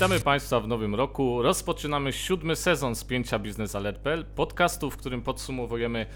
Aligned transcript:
Witamy 0.00 0.20
Państwa 0.20 0.60
w 0.60 0.68
nowym 0.68 0.94
roku. 0.94 1.42
Rozpoczynamy 1.42 2.12
siódmy 2.12 2.56
sezon 2.56 2.94
spięcia 2.94 3.38
Biznes 3.38 3.74
Alert.pl, 3.74 4.24
podcastu, 4.24 4.90
w 4.90 4.96
którym 4.96 5.22
podsumowujemy 5.22 6.06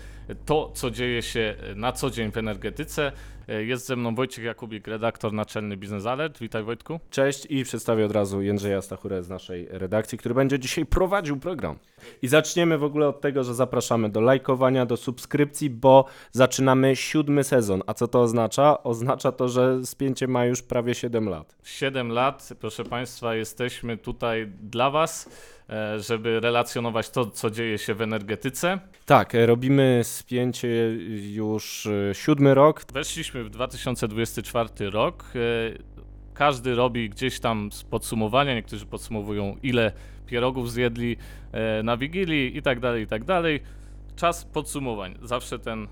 to, 0.46 0.71
co 0.75 0.91
dzieje 0.91 1.23
się 1.23 1.57
na 1.77 1.93
co 1.93 2.11
dzień 2.11 2.32
w 2.32 2.36
energetyce. 2.36 3.12
Jest 3.49 3.87
ze 3.87 3.97
mną 3.97 4.15
Wojciech 4.15 4.45
Jakubik, 4.45 4.87
redaktor 4.87 5.33
naczelny 5.33 5.77
Biznes 5.77 6.07
Alert. 6.07 6.39
Witaj 6.39 6.63
Wojtku. 6.63 7.01
Cześć 7.11 7.47
i 7.51 7.65
przedstawię 7.65 8.07
od 8.07 8.13
razu 8.13 8.43
Jędrzeja 8.43 8.83
Stachurę 8.83 9.23
z 9.23 9.29
naszej 9.29 9.69
redakcji, 9.71 10.19
który 10.19 10.35
będzie 10.35 10.59
dzisiaj 10.59 10.87
prowadził 10.87 11.37
program. 11.37 11.79
I 12.23 12.29
zaczniemy 12.29 12.79
w 12.79 12.85
ogóle 12.85 13.09
od 13.09 13.21
tego, 13.21 13.45
że 13.45 13.54
zapraszamy 13.54 14.09
do 14.09 14.21
lajkowania, 14.21 14.87
do 14.87 14.96
subskrypcji, 14.96 15.71
bo 15.71 16.04
zaczynamy 16.32 16.96
siódmy 16.96 17.45
sezon. 17.45 17.82
A 17.87 17.95
co 17.95 18.09
to 18.09 18.23
oznacza? 18.23 18.82
Oznacza 18.82 19.32
to, 19.32 19.49
że 19.49 19.87
spięcie 19.87 20.29
ma 20.29 20.45
już 20.45 20.63
prawie 20.63 20.95
7 20.95 21.29
lat. 21.29 21.57
7 21.65 22.09
lat, 22.09 22.49
proszę 22.61 22.85
Państwa, 22.85 23.35
jesteśmy 23.35 23.96
tutaj 23.96 24.46
dla 24.63 24.90
Was, 24.90 25.26
e, 25.26 25.54
żeby 25.99 26.41
relacjonować 26.41 27.11
to, 27.11 27.27
co 27.27 27.50
dzieje 27.50 27.79
się 27.79 27.95
w 27.95 28.03
energetyce. 28.03 28.79
Tak, 29.07 29.35
e, 29.35 29.46
robimy 29.46 30.00
spięcie 30.03 30.68
już 31.32 31.87
e, 31.87 32.14
siódmy 32.14 32.55
rok. 32.55 32.84
Weszliśmy 32.92 33.45
w 33.45 33.50
2024 33.50 34.91
rok. 34.91 35.25
E, 35.34 35.95
Każdy 36.34 36.75
robi 36.75 37.11
gdzieś 37.11 37.41
tam 37.41 37.73
z 37.73 37.84
podsumowania, 37.84 38.55
niektórzy 38.55 38.87
podsumowują 38.87 39.56
ile 39.62 39.92
pierogów 40.27 40.73
zjedli 40.73 41.17
e, 41.53 41.83
na 41.83 41.97
Wigilii 41.97 42.56
i 42.56 42.62
tak 42.62 42.81
dalej, 42.81 43.03
i 43.03 43.06
tak 43.06 43.25
dalej. 43.25 43.61
Czas 44.17 44.45
podsumowań. 44.45 45.15
Zawsze 45.23 45.59
ten, 45.59 45.83
e, 45.83 45.87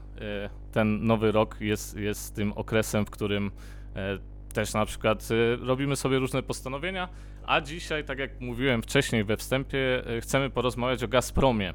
ten 0.73 1.07
nowy 1.07 1.33
rok 1.33 1.57
jest, 1.61 1.97
jest 1.97 2.35
tym 2.35 2.53
okresem, 2.53 3.07
w 3.07 3.11
którym 3.11 3.51
e, 3.97 4.19
też 4.53 4.75
na 4.75 4.87
przykład 4.87 5.29
e, 5.31 5.57
robimy 5.57 5.97
sobie 5.97 6.19
różne 6.19 6.43
postanowienia, 6.43 7.09
a 7.47 7.61
dzisiaj, 7.61 8.05
tak 8.05 8.19
jak 8.19 8.41
mówiłem 8.41 8.83
wcześniej 8.83 9.25
we 9.25 9.37
wstępie, 9.37 10.07
e, 10.07 10.21
chcemy 10.21 10.51
porozmawiać 10.51 11.03
o 11.05 11.09
Gazpromie, 11.09 11.75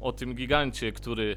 o 0.00 0.12
tym 0.12 0.34
gigancie, 0.34 0.92
który 0.92 1.36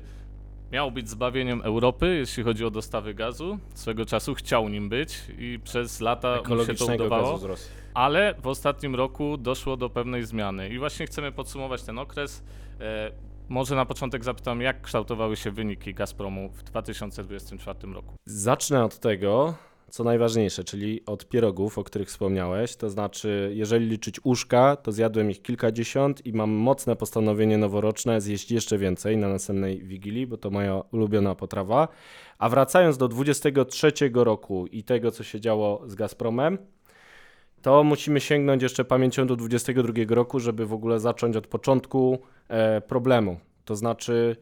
miał 0.71 0.91
być 0.91 1.09
zbawieniem 1.09 1.61
Europy, 1.61 2.15
jeśli 2.15 2.43
chodzi 2.43 2.65
o 2.65 2.69
dostawy 2.69 3.13
gazu. 3.13 3.59
Swego 3.73 4.05
czasu 4.05 4.35
chciał 4.35 4.69
nim 4.69 4.89
być 4.89 5.21
i 5.37 5.59
przez 5.63 6.01
lata 6.01 6.41
mu 6.49 6.65
się 6.65 6.73
to 6.73 6.85
udawało. 6.85 7.31
gazu 7.31 7.37
z 7.37 7.43
Rosji. 7.43 7.71
Ale 7.93 8.35
w 8.41 8.47
ostatnim 8.47 8.95
roku 8.95 9.37
doszło 9.37 9.77
do 9.77 9.89
pewnej 9.89 10.23
zmiany 10.23 10.69
i 10.69 10.79
właśnie 10.79 11.05
chcemy 11.05 11.31
podsumować 11.31 11.83
ten 11.83 11.99
okres. 11.99 12.43
E, 12.79 13.11
może 13.49 13.75
na 13.75 13.85
początek 13.85 14.23
zapytam, 14.23 14.61
jak 14.61 14.81
kształtowały 14.81 15.35
się 15.35 15.51
wyniki 15.51 15.93
Gazpromu 15.93 16.49
w 16.49 16.63
2024 16.63 17.93
roku? 17.93 18.15
Zacznę 18.25 18.83
od 18.83 18.99
tego, 18.99 19.53
co 19.93 20.03
najważniejsze, 20.03 20.63
czyli 20.63 21.05
od 21.05 21.29
pierogów, 21.29 21.77
o 21.77 21.83
których 21.83 22.07
wspomniałeś. 22.07 22.75
To 22.75 22.89
znaczy, 22.89 23.51
jeżeli 23.55 23.85
liczyć 23.85 24.19
uszka, 24.23 24.75
to 24.75 24.91
zjadłem 24.91 25.31
ich 25.31 25.41
kilkadziesiąt 25.41 26.25
i 26.25 26.33
mam 26.33 26.49
mocne 26.49 26.95
postanowienie 26.95 27.57
noworoczne 27.57 28.21
zjeść 28.21 28.51
jeszcze 28.51 28.77
więcej 28.77 29.17
na 29.17 29.29
następnej 29.29 29.83
wigilii, 29.83 30.27
bo 30.27 30.37
to 30.37 30.49
moja 30.49 30.81
ulubiona 30.91 31.35
potrawa. 31.35 31.87
A 32.37 32.49
wracając 32.49 32.97
do 32.97 33.07
23 33.07 33.91
roku 34.13 34.67
i 34.67 34.83
tego, 34.83 35.11
co 35.11 35.23
się 35.23 35.39
działo 35.39 35.83
z 35.87 35.95
Gazpromem, 35.95 36.57
to 37.61 37.83
musimy 37.83 38.19
sięgnąć 38.19 38.63
jeszcze 38.63 38.85
pamięcią 38.85 39.27
do 39.27 39.35
22 39.35 39.93
roku, 40.09 40.39
żeby 40.39 40.65
w 40.65 40.73
ogóle 40.73 40.99
zacząć 40.99 41.35
od 41.35 41.47
początku 41.47 42.19
e, 42.47 42.81
problemu. 42.81 43.39
To 43.65 43.75
znaczy, 43.75 44.35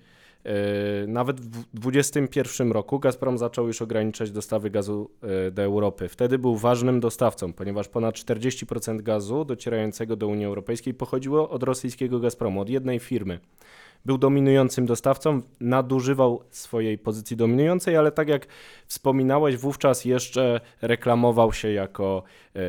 nawet 1.08 1.42
w 1.42 1.66
21 1.74 2.72
roku 2.72 3.00
Gazprom 3.00 3.38
zaczął 3.38 3.68
już 3.68 3.82
ograniczać 3.82 4.32
dostawy 4.32 4.70
gazu 4.70 5.10
e, 5.22 5.52
do 5.52 5.62
Europy. 5.62 6.08
Wtedy 6.08 6.40
był 6.40 6.56
ważnym 6.56 7.00
dostawcą, 7.00 7.54
ponieważ 7.54 7.88
ponad 7.88 8.16
40% 8.16 9.02
gazu 9.02 9.46
docierającego 9.46 10.16
do 10.16 10.28
Unii 10.28 10.46
Europejskiej 10.46 10.94
pochodziło 10.94 11.50
od 11.50 11.64
rosyjskiego 11.64 12.20
Gazpromu, 12.20 12.62
od 12.62 12.70
jednej 12.70 13.00
firmy. 13.00 13.40
Był 14.06 14.18
dominującym 14.18 14.86
dostawcą, 14.86 15.42
nadużywał 15.60 16.44
swojej 16.50 16.98
pozycji 16.98 17.38
dominującej, 17.38 17.98
ale 17.98 18.12
tak 18.12 18.28
jak 18.28 18.48
wspominałeś, 18.88 19.58
wówczas 19.58 20.06
jeszcze 20.06 20.62
reklamował 20.82 21.54
się 21.54 21.72
jako 21.72 22.24
e, 22.56 22.60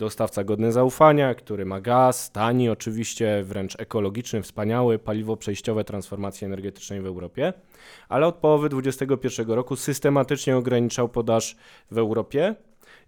dostawca 0.00 0.44
godny 0.44 0.72
zaufania, 0.72 1.34
który 1.34 1.64
ma 1.64 1.80
gaz, 1.80 2.32
tani 2.32 2.68
oczywiście, 2.68 3.42
wręcz 3.44 3.80
ekologiczny, 3.80 4.42
wspaniały, 4.42 4.98
paliwo 4.98 5.36
przejściowe 5.36 5.84
transformacji 5.84 6.44
energetycznej 6.44 7.00
w 7.00 7.06
Europie, 7.06 7.52
ale 8.08 8.26
od 8.26 8.34
połowy 8.34 8.68
2021 8.68 9.50
roku 9.56 9.76
systematycznie 9.76 10.56
ograniczał 10.56 11.08
podaż 11.08 11.56
w 11.90 11.98
Europie. 11.98 12.54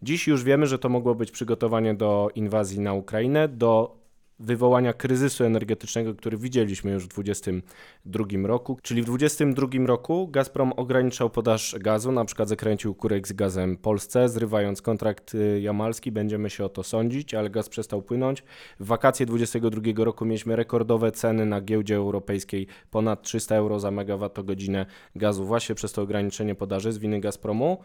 Dziś 0.03 0.26
już 0.26 0.44
wiemy, 0.44 0.66
że 0.66 0.78
to 0.78 0.88
mogło 0.88 1.14
być 1.14 1.30
przygotowanie 1.30 1.94
do 1.94 2.30
inwazji 2.34 2.80
na 2.80 2.92
Ukrainę, 2.92 3.48
do 3.48 4.02
wywołania 4.42 4.92
kryzysu 4.92 5.44
energetycznego, 5.44 6.14
który 6.14 6.36
widzieliśmy 6.36 6.92
już 6.92 7.04
w 7.04 7.08
2022 7.08 8.48
roku. 8.48 8.78
Czyli 8.82 9.03
w 9.03 9.04
2022 9.04 9.86
roku 9.86 10.28
Gazprom 10.28 10.72
ograniczał 10.72 11.30
podaż 11.30 11.76
gazu, 11.80 12.12
na 12.12 12.25
przykład 12.25 12.48
zakręcił 12.48 12.94
kurek 12.94 13.28
z 13.28 13.32
gazem 13.32 13.76
Polsce, 13.76 14.28
zrywając 14.28 14.82
kontrakt 14.82 15.34
y, 15.34 15.60
jamalski. 15.60 16.12
Będziemy 16.12 16.50
się 16.50 16.64
o 16.64 16.69
to 16.69 16.82
sądzić, 16.82 17.34
ale 17.34 17.50
gaz 17.50 17.69
przestał 17.69 18.03
płynąć. 18.03 18.42
W 18.80 18.86
wakacje 18.86 19.26
2022 19.26 20.04
roku 20.04 20.25
mieliśmy 20.25 20.56
rekordowe 20.56 21.12
ceny 21.12 21.47
na 21.47 21.60
giełdzie 21.60 21.97
europejskiej, 21.97 22.66
ponad 22.91 23.22
300 23.22 23.54
euro 23.54 23.80
za 23.80 23.91
megawattogodzinę 23.91 24.86
gazu 25.16 25.44
właśnie 25.44 25.74
przez 25.74 25.92
to 25.92 26.03
ograniczenie 26.03 26.54
podaży 26.54 26.92
z 26.92 26.98
winy 26.98 27.20
Gazpromu. 27.20 27.78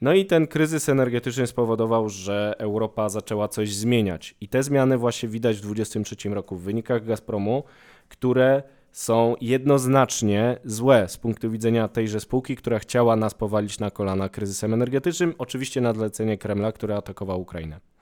No 0.00 0.14
i 0.14 0.26
ten 0.26 0.46
kryzys 0.46 0.88
energetyczny 0.88 1.46
spowodował, 1.46 2.08
że 2.08 2.54
Europa 2.58 3.08
zaczęła 3.08 3.48
coś 3.48 3.74
zmieniać. 3.74 4.34
I 4.40 4.48
te 4.48 4.62
zmiany 4.62 4.98
właśnie 4.98 5.28
widać 5.28 5.56
w 5.56 5.60
2023 5.60 6.28
roku 6.28 6.56
w 6.56 6.62
wynikach 6.62 7.04
Gazpromu, 7.04 7.64
które 8.08 8.62
są 8.92 9.34
jednoznacznie 9.40 10.58
złe 10.64 11.08
z 11.08 11.16
punktu 11.16 11.50
widzenia 11.50 11.88
tejże 11.88 12.20
spółki, 12.20 12.56
która 12.56 12.78
chciała 12.78 13.16
nas 13.16 13.34
powalić 13.34 13.78
na 13.78 13.90
kolana 13.90 14.28
kryzysem 14.28 14.74
energetycznym, 14.74 15.34
oczywiście 15.38 15.80
na 15.80 15.92
zlecenie 15.92 16.38
Kremla, 16.38 16.72
który 16.72 16.94
atakował 16.94 17.40
Ukrainę. 17.40 17.93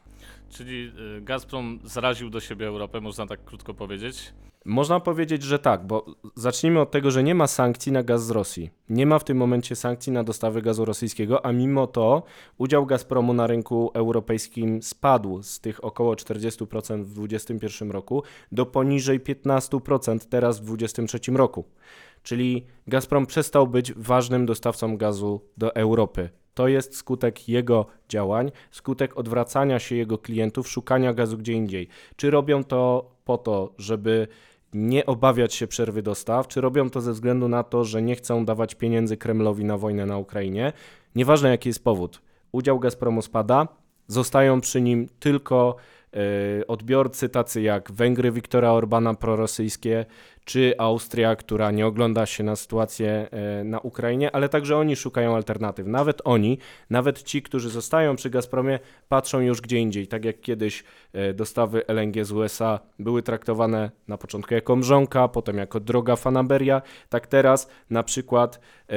Czyli 0.52 0.92
y, 1.18 1.20
Gazprom 1.20 1.78
zraził 1.84 2.30
do 2.30 2.40
siebie 2.40 2.66
Europę, 2.66 3.00
można 3.00 3.26
tak 3.26 3.44
krótko 3.44 3.74
powiedzieć. 3.74 4.32
Można 4.64 5.00
powiedzieć, 5.00 5.42
że 5.42 5.58
tak, 5.58 5.86
bo 5.86 6.06
zacznijmy 6.34 6.80
od 6.80 6.90
tego, 6.90 7.10
że 7.10 7.22
nie 7.22 7.34
ma 7.34 7.46
sankcji 7.46 7.92
na 7.92 8.02
gaz 8.02 8.26
z 8.26 8.30
Rosji. 8.30 8.70
Nie 8.88 9.06
ma 9.06 9.18
w 9.18 9.24
tym 9.24 9.36
momencie 9.36 9.76
sankcji 9.76 10.12
na 10.12 10.24
dostawy 10.24 10.62
gazu 10.62 10.84
rosyjskiego, 10.84 11.46
a 11.46 11.52
mimo 11.52 11.86
to 11.86 12.22
udział 12.58 12.86
Gazpromu 12.86 13.34
na 13.34 13.46
rynku 13.46 13.90
europejskim 13.94 14.82
spadł 14.82 15.42
z 15.42 15.60
tych 15.60 15.84
około 15.84 16.14
40% 16.14 17.04
w 17.04 17.14
2021 17.14 17.90
roku 17.90 18.22
do 18.52 18.66
poniżej 18.66 19.20
15% 19.20 20.18
teraz 20.28 20.60
w 20.60 20.64
2023 20.64 21.32
roku. 21.32 21.64
Czyli 22.22 22.66
Gazprom 22.86 23.26
przestał 23.26 23.66
być 23.66 23.92
ważnym 23.92 24.46
dostawcą 24.46 24.96
gazu 24.96 25.40
do 25.56 25.74
Europy. 25.74 26.41
To 26.54 26.68
jest 26.68 26.96
skutek 26.96 27.48
jego 27.48 27.86
działań, 28.08 28.50
skutek 28.70 29.16
odwracania 29.16 29.78
się 29.78 29.96
jego 29.96 30.18
klientów, 30.18 30.68
szukania 30.68 31.14
gazu 31.14 31.38
gdzie 31.38 31.52
indziej. 31.52 31.88
Czy 32.16 32.30
robią 32.30 32.64
to 32.64 33.10
po 33.24 33.38
to, 33.38 33.72
żeby 33.78 34.28
nie 34.72 35.06
obawiać 35.06 35.54
się 35.54 35.66
przerwy 35.66 36.02
dostaw, 36.02 36.48
czy 36.48 36.60
robią 36.60 36.90
to 36.90 37.00
ze 37.00 37.12
względu 37.12 37.48
na 37.48 37.62
to, 37.62 37.84
że 37.84 38.02
nie 38.02 38.16
chcą 38.16 38.44
dawać 38.44 38.74
pieniędzy 38.74 39.16
Kremlowi 39.16 39.64
na 39.64 39.78
wojnę 39.78 40.06
na 40.06 40.18
Ukrainie. 40.18 40.72
Nieważne 41.14 41.48
jaki 41.48 41.68
jest 41.68 41.84
powód, 41.84 42.22
udział 42.52 42.78
Gazpromu 42.78 43.22
spada, 43.22 43.68
zostają 44.06 44.60
przy 44.60 44.80
nim 44.80 45.08
tylko 45.20 45.76
e, 46.14 46.66
odbiorcy 46.66 47.28
tacy 47.28 47.62
jak 47.62 47.92
Węgry 47.92 48.32
Viktora 48.32 48.72
Orbana 48.72 49.14
prorosyjskie, 49.14 50.06
czy 50.44 50.74
Austria, 50.78 51.36
która 51.36 51.70
nie 51.70 51.86
ogląda 51.86 52.26
się 52.26 52.44
na 52.44 52.56
sytuację 52.56 53.28
e, 53.30 53.64
na 53.64 53.80
Ukrainie, 53.80 54.36
ale 54.36 54.48
także 54.48 54.76
oni 54.76 54.96
szukają 54.96 55.34
alternatyw. 55.34 55.86
Nawet 55.86 56.22
oni, 56.24 56.58
nawet 56.90 57.22
ci, 57.22 57.42
którzy 57.42 57.70
zostają 57.70 58.16
przy 58.16 58.30
Gazpromie, 58.30 58.78
patrzą 59.08 59.40
już 59.40 59.60
gdzie 59.60 59.78
indziej. 59.78 60.06
Tak 60.06 60.24
jak 60.24 60.40
kiedyś 60.40 60.84
e, 61.12 61.34
dostawy 61.34 61.86
LNG 61.86 62.24
z 62.24 62.32
USA 62.32 62.80
były 62.98 63.22
traktowane 63.22 63.90
na 64.08 64.18
początku 64.18 64.54
jako 64.54 64.76
mrzonka, 64.76 65.28
potem 65.28 65.58
jako 65.58 65.80
droga 65.80 66.16
fanaberia, 66.16 66.82
tak 67.08 67.26
teraz 67.26 67.68
na 67.90 68.02
przykład 68.02 68.60
e, 68.88 68.94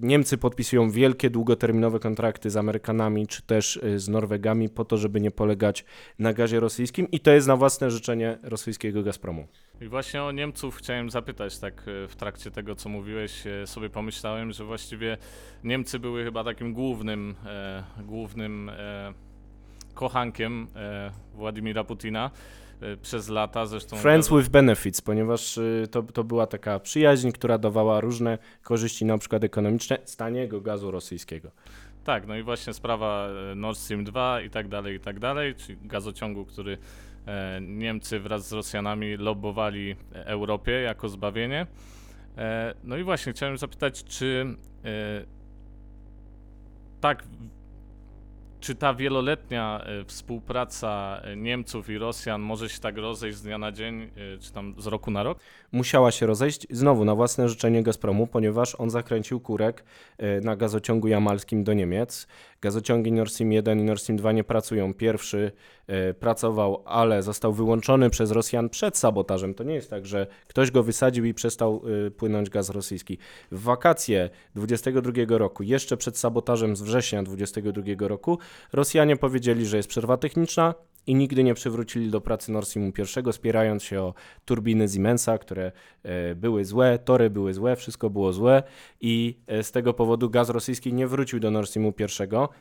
Niemcy 0.00 0.38
podpisują 0.38 0.90
wielkie, 0.90 1.30
długoterminowe 1.30 2.00
kontrakty 2.00 2.50
z 2.50 2.56
Amerykanami, 2.56 3.26
czy 3.26 3.42
też 3.42 3.80
z 3.96 4.08
Norwegami 4.08 4.68
po 4.68 4.84
to, 4.84 4.96
żeby 4.96 5.20
nie 5.20 5.30
polegać 5.30 5.84
na 6.18 6.32
gazie 6.32 6.60
rosyjskim 6.60 7.10
i 7.10 7.20
to 7.20 7.30
jest 7.30 7.48
na 7.48 7.56
własne 7.56 7.90
życzenie 7.90 8.38
rosyjskiego 8.42 9.02
Gazpromu. 9.02 9.46
I 9.80 9.88
właśnie 9.88 10.22
o 10.22 10.32
Niemców 10.32 10.67
chciałem 10.76 11.10
zapytać, 11.10 11.58
tak 11.58 11.74
e, 11.80 12.08
w 12.08 12.16
trakcie 12.16 12.50
tego, 12.50 12.74
co 12.74 12.88
mówiłeś, 12.88 13.46
e, 13.46 13.66
sobie 13.66 13.90
pomyślałem, 13.90 14.52
że 14.52 14.64
właściwie 14.64 15.16
Niemcy 15.64 15.98
były 15.98 16.24
chyba 16.24 16.44
takim 16.44 16.72
głównym, 16.72 17.34
e, 17.46 17.84
głównym 18.04 18.68
e, 18.68 19.14
kochankiem 19.94 20.68
e, 20.76 21.10
Władimira 21.34 21.84
Putina 21.84 22.30
e, 22.80 22.96
przez 22.96 23.28
lata. 23.28 23.66
Zresztą 23.66 23.96
Friends 23.96 24.28
with 24.28 24.48
benefits, 24.48 25.00
ponieważ 25.00 25.58
to, 25.90 26.02
to 26.02 26.24
była 26.24 26.46
taka 26.46 26.80
przyjaźń, 26.80 27.30
która 27.30 27.58
dawała 27.58 28.00
różne 28.00 28.38
korzyści, 28.62 29.04
na 29.04 29.18
przykład 29.18 29.44
ekonomiczne, 29.44 29.98
z 30.04 30.16
taniego 30.16 30.60
gazu 30.60 30.90
rosyjskiego. 30.90 31.50
Tak, 32.04 32.26
no 32.26 32.36
i 32.36 32.42
właśnie 32.42 32.72
sprawa 32.72 33.28
Nord 33.56 33.78
Stream 33.78 34.04
2 34.04 34.40
i 34.40 34.50
tak 34.50 34.68
dalej, 34.68 34.96
i 34.96 35.00
tak 35.00 35.18
dalej, 35.18 35.54
czyli 35.54 35.78
gazociągu, 35.82 36.44
który 36.44 36.78
Niemcy 37.60 38.20
wraz 38.20 38.48
z 38.48 38.52
Rosjanami 38.52 39.16
lobbowali 39.16 39.96
Europie 40.12 40.72
jako 40.72 41.08
zbawienie. 41.08 41.66
E, 42.38 42.74
No 42.84 42.96
i 42.96 43.02
właśnie 43.02 43.32
chciałem 43.32 43.58
zapytać, 43.58 44.04
czy 44.04 44.56
e, 44.84 44.88
tak, 47.00 47.24
czy 48.60 48.74
ta 48.74 48.94
wieloletnia 48.94 49.84
e, 49.84 50.04
współpraca 50.04 51.20
e, 51.24 51.36
Niemców 51.36 51.90
i 51.90 51.98
Rosjan 51.98 52.40
może 52.40 52.68
się 52.68 52.78
tak 52.78 52.96
rozejść 52.96 53.38
z 53.38 53.42
dnia 53.42 53.58
na 53.58 53.72
dzień, 53.72 54.02
e, 54.02 54.08
czy 54.40 54.52
tam 54.52 54.74
z 54.78 54.86
roku 54.86 55.10
na 55.10 55.22
rok? 55.22 55.38
musiała 55.72 56.10
się 56.10 56.26
rozejść 56.26 56.66
znowu 56.70 57.04
na 57.04 57.14
własne 57.14 57.48
życzenie 57.48 57.82
Gazpromu, 57.82 58.26
ponieważ 58.26 58.74
on 58.74 58.90
zakręcił 58.90 59.40
kurek 59.40 59.84
na 60.42 60.56
gazociągu 60.56 61.08
jamalskim 61.08 61.64
do 61.64 61.74
Niemiec. 61.74 62.26
Gazociągi 62.60 63.12
Nord 63.12 63.32
Stream 63.32 63.52
1 63.52 63.80
i 63.80 63.82
Nord 63.82 64.00
Stream 64.00 64.16
2 64.16 64.32
nie 64.32 64.44
pracują. 64.44 64.94
Pierwszy 64.94 65.52
pracował, 66.20 66.82
ale 66.86 67.22
został 67.22 67.52
wyłączony 67.52 68.10
przez 68.10 68.30
Rosjan 68.30 68.68
przed 68.68 68.96
sabotażem. 68.96 69.54
To 69.54 69.64
nie 69.64 69.74
jest 69.74 69.90
tak, 69.90 70.06
że 70.06 70.26
ktoś 70.46 70.70
go 70.70 70.82
wysadził 70.82 71.24
i 71.24 71.34
przestał 71.34 71.82
płynąć 72.16 72.50
gaz 72.50 72.70
rosyjski. 72.70 73.18
W 73.52 73.62
wakacje 73.62 74.30
22 74.54 75.12
roku, 75.28 75.62
jeszcze 75.62 75.96
przed 75.96 76.18
sabotażem 76.18 76.76
z 76.76 76.82
września 76.82 77.22
22 77.22 78.08
roku, 78.08 78.38
Rosjanie 78.72 79.16
powiedzieli, 79.16 79.66
że 79.66 79.76
jest 79.76 79.88
przerwa 79.88 80.16
techniczna, 80.16 80.74
i 81.08 81.14
nigdy 81.14 81.44
nie 81.44 81.54
przywrócili 81.54 82.10
do 82.10 82.20
pracy 82.20 82.52
Nord 82.52 82.68
Streamu 82.68 82.92
I, 83.28 83.32
spierając 83.32 83.84
się 83.84 84.00
o 84.00 84.14
turbiny 84.44 84.88
Siemensa, 84.88 85.38
które 85.38 85.72
e, 86.02 86.34
były 86.34 86.64
złe, 86.64 86.98
tory 86.98 87.30
były 87.30 87.54
złe, 87.54 87.76
wszystko 87.76 88.10
było 88.10 88.32
złe 88.32 88.62
i 89.00 89.38
e, 89.46 89.62
z 89.62 89.72
tego 89.72 89.94
powodu 89.94 90.30
gaz 90.30 90.50
rosyjski 90.50 90.92
nie 90.92 91.06
wrócił 91.06 91.40
do 91.40 91.50
Nord 91.50 91.68
Streamu 91.68 91.92
I. 91.98 92.04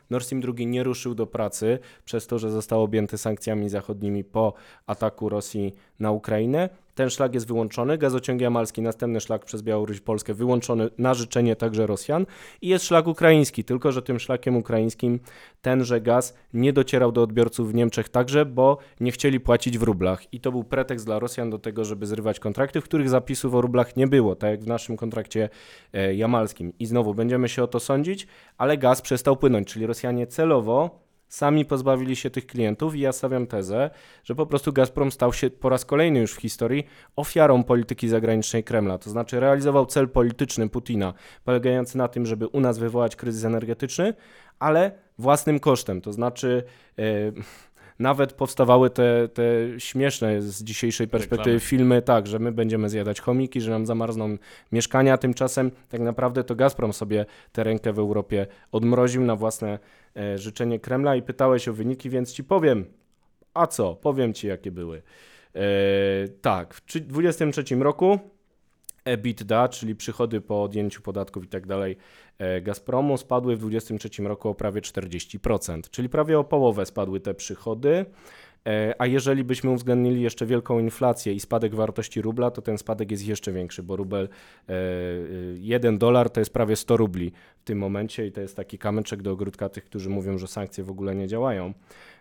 Nord 0.10 0.26
Stream 0.26 0.44
II 0.58 0.68
nie 0.68 0.84
ruszył 0.84 1.16
do 1.16 1.28
pracy 1.28 1.80
przez 2.06 2.28
to, 2.28 2.40
że 2.40 2.52
został 2.52 2.84
objęty 2.84 3.18
sankcjami 3.18 3.70
zachodnimi 3.70 4.24
po 4.24 4.54
ataku 4.86 5.30
Rosji 5.30 5.74
na 6.00 6.12
Ukrainę. 6.12 6.70
Ten 6.98 7.10
szlak 7.10 7.34
jest 7.34 7.48
wyłączony, 7.48 7.98
gazociąg 7.98 8.42
jamalski, 8.42 8.82
następny 8.82 9.20
szlak 9.20 9.46
przez 9.46 9.62
Białoruś, 9.62 10.00
Polskę 10.00 10.34
wyłączony 10.34 10.90
na 10.98 11.14
życzenie 11.14 11.56
także 11.56 11.88
Rosjan 11.88 12.26
i 12.62 12.68
jest 12.68 12.86
szlak 12.86 13.08
ukraiński, 13.08 13.64
tylko 13.64 13.92
że 13.92 14.02
tym 14.02 14.20
szlakiem 14.20 14.58
ukraińskim 14.58 15.20
tenże 15.62 16.02
gaz 16.02 16.34
nie 16.54 16.74
docierał 16.74 17.12
do 17.12 17.22
odbiorców 17.24 17.72
w 17.72 17.76
Niemczech 17.76 18.10
także, 18.10 18.46
bo 18.46 18.78
nie 19.00 19.12
chcieli 19.12 19.40
płacić 19.40 19.78
w 19.78 19.84
rublach 19.84 20.34
i 20.34 20.40
to 20.40 20.52
był 20.52 20.64
pretekst 20.64 21.06
dla 21.06 21.20
Rosjan 21.20 21.50
do 21.50 21.60
tego, 21.60 21.86
żeby 21.86 22.06
zrywać 22.06 22.40
kontrakty, 22.40 22.82
w 22.82 22.84
których 22.84 23.10
zapisów 23.10 23.54
o 23.54 23.62
rublach 23.62 23.96
nie 23.96 24.08
było, 24.08 24.36
tak 24.36 24.50
jak 24.52 24.64
w 24.64 24.68
naszym 24.68 24.98
kontrakcie 24.98 25.50
e, 25.94 26.16
jamalskim. 26.16 26.74
I 26.80 26.86
znowu 26.86 27.14
będziemy 27.14 27.50
się 27.50 27.64
o 27.64 27.68
to 27.68 27.80
sądzić, 27.80 28.28
ale 28.58 28.78
gaz 28.78 29.02
przestał 29.02 29.38
płynąć, 29.38 29.68
czyli 29.68 29.86
Rosjanie 29.86 30.28
celowo 30.28 31.07
sami 31.30 31.66
pozbawili 31.66 32.16
się 32.16 32.30
tych 32.30 32.48
klientów 32.48 32.96
i 32.96 33.00
ja 33.00 33.12
stawiam 33.12 33.48
tezę, 33.48 33.90
że 34.24 34.36
po 34.36 34.46
prostu 34.46 34.74
Gazprom 34.74 35.12
stał 35.12 35.34
się 35.34 35.50
po 35.50 35.70
raz 35.70 35.86
kolejny 35.86 36.20
już 36.20 36.34
w 36.34 36.42
historii 36.42 36.88
ofiarą 37.16 37.64
polityki 37.64 38.10
zagranicznej 38.10 38.64
Kremla. 38.64 38.98
To 38.98 39.10
znaczy 39.10 39.40
realizował 39.40 39.86
cel 39.86 40.10
polityczny 40.10 40.70
Putina, 40.70 41.14
polegający 41.44 41.98
na 41.98 42.08
tym, 42.08 42.26
żeby 42.26 42.48
u 42.48 42.60
nas 42.60 42.78
wywołać 42.78 43.16
kryzys 43.16 43.44
energetyczny, 43.44 44.14
ale 44.60 44.92
własnym 45.18 45.60
kosztem. 45.60 46.02
To 46.02 46.14
znaczy. 46.14 46.64
e, 47.00 47.32
nawet 48.00 48.34
powstawały 48.34 48.90
te, 48.90 49.28
te 49.28 49.44
śmieszne 49.78 50.42
z 50.42 50.64
dzisiejszej 50.64 51.08
perspektywy 51.08 51.56
Reklamy. 51.56 51.60
filmy, 51.60 52.02
tak, 52.02 52.28
że 52.28 52.40
my 52.40 52.52
będziemy 52.52 52.90
zjadać 52.90 53.22
chomiki, 53.22 53.62
że 53.62 53.72
nam 53.72 53.86
zamarzną 53.86 54.38
mieszkania. 54.72 55.18
Tymczasem 55.18 55.72
tak 55.90 56.02
naprawdę 56.02 56.44
to 56.44 56.56
Gazprom 56.56 56.94
sobie 56.94 57.26
tę 57.52 57.64
rękę 57.64 57.94
w 57.94 58.00
Europie 58.00 58.48
odmroził 58.72 59.22
na 59.22 59.36
własne 59.36 59.80
e, 60.18 60.38
życzenie 60.38 60.80
Kremla 60.80 61.16
i 61.16 61.22
pytałeś 61.22 61.68
o 61.68 61.74
wyniki, 61.74 62.10
więc 62.10 62.34
ci 62.34 62.44
powiem. 62.44 62.86
A 63.54 63.68
co? 63.68 63.96
Powiem 63.96 64.34
ci, 64.34 64.48
jakie 64.48 64.72
były. 64.72 65.02
E, 65.56 65.62
tak, 66.42 66.74
w 66.74 66.82
2023 66.82 67.76
roku 67.76 68.20
EBITDA, 69.08 69.68
czyli 69.68 69.96
przychody 69.96 70.42
po 70.42 70.64
odjęciu 70.64 71.02
podatków 71.02 71.46
i 71.46 71.48
tak 71.48 71.68
dalej 71.68 71.98
e, 72.38 72.62
Gazpromu 72.62 73.18
spadły 73.18 73.56
w 73.56 73.60
2023 73.60 74.24
roku 74.24 74.50
o 74.50 74.56
prawie 74.56 74.82
40%, 74.82 75.82
czyli 75.92 76.10
prawie 76.10 76.40
o 76.40 76.44
połowę 76.44 76.86
spadły 76.86 77.20
te 77.20 77.34
przychody. 77.34 78.06
E, 78.68 78.96
A 78.98 79.06
jeżeli 79.06 79.44
byśmy 79.44 79.70
uwzględnili 79.70 80.22
jeszcze 80.22 80.46
wielką 80.46 80.80
inflację 80.80 81.34
i 81.34 81.40
spadek 81.40 81.76
wartości 81.76 82.22
rubla, 82.22 82.52
to 82.52 82.62
ten 82.62 82.78
spadek 82.78 83.12
jest 83.12 83.28
jeszcze 83.28 83.52
większy, 83.52 83.84
bo 83.84 83.96
rubel, 83.96 84.30
e, 84.70 84.74
1 85.60 85.98
dolar 85.98 86.30
to 86.30 86.40
jest 86.40 86.54
prawie 86.54 86.76
100 86.76 86.98
rubli 86.98 87.32
w 87.60 87.64
tym 87.64 87.78
momencie 87.78 88.28
i 88.28 88.32
to 88.32 88.42
jest 88.42 88.56
taki 88.56 88.78
kamyczek 88.78 89.22
do 89.22 89.32
ogródka 89.32 89.70
tych, 89.70 89.86
którzy 89.86 90.10
mówią, 90.10 90.38
że 90.38 90.48
sankcje 90.48 90.84
w 90.84 90.90
ogóle 90.90 91.16
nie 91.16 91.28
działają. 91.28 91.74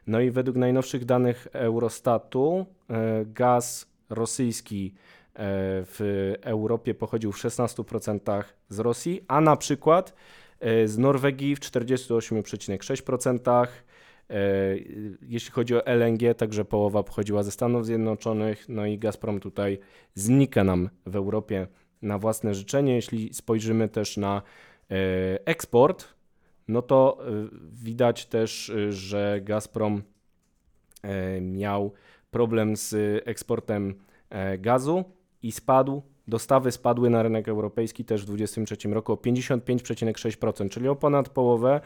No 0.07 0.21
i 0.21 0.31
według 0.31 0.57
najnowszych 0.57 1.05
danych 1.05 1.49
Eurostatu 1.53 2.67
e, 2.91 3.25
gaz 3.25 3.87
rosyjski 4.11 4.95
e, 4.95 5.26
w 5.39 6.33
Europie 6.43 6.95
pochodził 6.95 7.33
w 7.33 7.39
16% 7.39 8.45
z 8.69 8.79
Rosji, 8.79 9.25
a 9.29 9.41
na 9.41 9.57
przykład 9.57 10.15
e, 10.61 10.89
z 10.89 10.99
Norwegii 10.99 11.57
w 11.57 11.61
48,6%. 11.61 13.67
E, 14.31 14.37
Jeśli 15.23 15.51
chodzi 15.51 15.75
o 15.75 15.87
LNG, 15.87 16.35
także 16.37 16.65
połowa 16.65 17.03
pochodziła 17.03 17.43
ze 17.43 17.51
Stanów 17.51 17.87
Zjednoczonych, 17.87 18.69
no 18.69 18.87
i 18.87 18.99
Gazprom 18.99 19.41
tutaj 19.41 19.79
znika 20.15 20.65
nam 20.65 20.91
w 21.07 21.17
Europie 21.17 21.67
na 22.03 22.19
własne 22.19 22.55
życzenie. 22.55 22.95
Jeśli 22.95 23.35
spojrzymy 23.35 23.89
też 23.89 24.17
na 24.17 24.43
e, 24.91 24.95
eksport, 25.47 26.09
no 26.69 26.83
to 26.83 27.19
e, 27.21 27.49
widać 27.73 28.27
też, 28.27 28.71
e, 28.71 28.93
że 28.93 29.41
Gazprom 29.43 30.03
e, 31.03 31.41
miał 31.41 31.93
problem 32.31 32.77
z 32.77 32.95
eksportem 33.27 33.95
e, 34.31 34.59
gazu 34.59 35.05
i 35.43 35.53
spadł. 35.53 36.03
Dostawy 36.29 36.73
spadły 36.73 37.11
na 37.11 37.23
rynek 37.23 37.49
europejski 37.49 38.05
też 38.05 38.23
w 38.23 38.27
2023 38.27 38.89
roku 38.89 39.13
o 39.13 39.17
55,6%, 39.17 40.69
czyli 40.69 40.89
o 40.89 40.97
ponad 40.97 41.29
połowę 41.29 41.81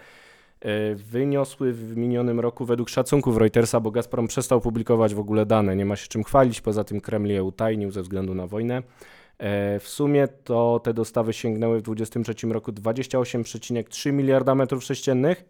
e, 0.61 0.95
wyniosły 0.95 1.73
w 1.73 1.97
minionym 1.97 2.41
roku 2.41 2.65
według 2.65 2.89
szacunków 2.89 3.37
Reutersa, 3.37 3.81
bo 3.81 3.91
Gazprom 3.91 4.27
przestał 4.27 4.61
publikować 4.61 5.15
w 5.15 5.21
ogóle 5.21 5.47
dane, 5.47 5.77
nie 5.77 5.85
ma 5.85 5.97
się 5.97 6.09
czym 6.09 6.25
chwalić, 6.25 6.61
poza 6.61 6.85
tym 6.85 7.01
Kreml 7.01 7.29
je 7.29 7.45
utajnił 7.45 7.91
ze 7.91 8.03
względu 8.03 8.35
na 8.35 8.47
wojnę. 8.47 8.83
E, 9.39 9.79
W 9.81 9.89
sumie 9.89 10.29
to 10.29 10.81
te 10.85 10.95
dostawy 10.95 11.33
sięgnęły 11.33 11.79
w 11.79 11.83
2023 11.83 12.47
roku 12.47 12.73
28,3 12.73 14.13
miliarda 14.13 14.55
metrów 14.55 14.85
sześciennych. 14.85 15.45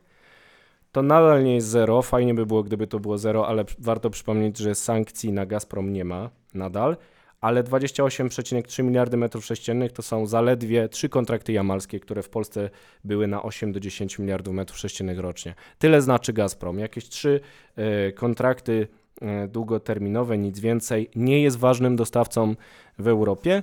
To 0.92 1.02
nadal 1.02 1.44
nie 1.44 1.54
jest 1.54 1.68
zero. 1.68 2.02
Fajnie 2.02 2.34
by 2.34 2.46
było, 2.46 2.62
gdyby 2.62 2.86
to 2.86 3.00
było 3.00 3.18
zero, 3.18 3.48
ale 3.48 3.64
warto 3.78 4.10
przypomnieć, 4.10 4.58
że 4.58 4.74
sankcji 4.74 5.32
na 5.32 5.46
Gazprom 5.46 5.92
nie 5.92 6.04
ma 6.04 6.30
nadal. 6.54 6.96
Ale 7.40 7.62
28,3 7.62 8.84
miliardy 8.84 9.16
metrów 9.16 9.44
sześciennych 9.44 9.92
to 9.92 10.02
są 10.02 10.26
zaledwie 10.26 10.88
trzy 10.88 11.08
kontrakty 11.08 11.52
jamalskie, 11.52 12.00
które 12.00 12.22
w 12.22 12.28
Polsce 12.28 12.70
były 13.04 13.26
na 13.26 13.42
8 13.42 13.72
do 13.72 13.80
10 13.80 14.18
miliardów 14.18 14.54
metrów 14.54 14.78
sześciennych 14.78 15.18
rocznie. 15.18 15.54
Tyle 15.78 16.02
znaczy 16.02 16.32
Gazprom. 16.32 16.78
Jakieś 16.78 17.08
trzy 17.08 17.40
e, 17.76 18.12
kontrakty 18.12 18.88
e, 19.20 19.48
długoterminowe, 19.48 20.38
nic 20.38 20.60
więcej. 20.60 21.10
Nie 21.14 21.42
jest 21.42 21.58
ważnym 21.58 21.96
dostawcą 21.96 22.54
w 22.98 23.08
Europie 23.08 23.62